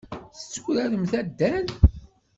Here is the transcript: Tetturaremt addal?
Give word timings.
Tetturaremt 0.37 1.11
addal? 1.19 1.65